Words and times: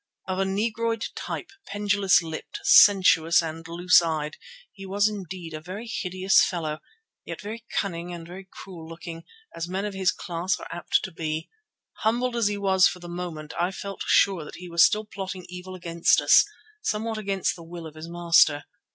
Of 0.27 0.39
a 0.39 0.45
negroid 0.45 1.05
type, 1.13 1.51
pendulous 1.67 2.23
lipped, 2.23 2.59
sensuous 2.63 3.43
and 3.43 3.67
loose 3.67 4.01
eyed, 4.01 4.35
he 4.73 4.83
was 4.83 5.07
indeed 5.07 5.53
a 5.53 5.61
hideous 5.85 6.43
fellow, 6.43 6.79
yet 7.23 7.39
very 7.41 7.65
cunning 7.79 8.11
and 8.11 8.27
cruel 8.49 8.89
looking, 8.89 9.25
as 9.55 9.67
men 9.69 9.85
of 9.85 9.93
his 9.93 10.11
class 10.11 10.59
are 10.59 10.65
apt 10.71 11.03
to 11.03 11.11
be. 11.11 11.51
Humbled 11.97 12.35
as 12.35 12.47
he 12.47 12.57
was 12.57 12.87
for 12.87 12.97
the 12.97 13.07
moment, 13.07 13.53
I 13.59 13.69
felt 13.69 14.01
sure 14.07 14.43
that 14.43 14.55
he 14.55 14.67
was 14.67 14.83
still 14.83 15.05
plotting 15.05 15.45
evil 15.49 15.75
against 15.75 16.19
us, 16.19 16.45
somewhat 16.81 17.19
against 17.19 17.55
the 17.55 17.61
will 17.61 17.85
of 17.85 17.93
his 17.93 18.09
master. 18.09 18.63